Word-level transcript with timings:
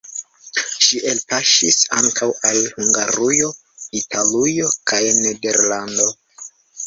Ŝi 0.85 0.99
elpaŝis 1.09 1.77
ankaŭ 1.97 2.29
al 2.51 2.63
Hungarujo, 2.77 3.51
Italujo 4.01 4.71
kaj 4.93 5.03
Nederlando. 5.21 6.11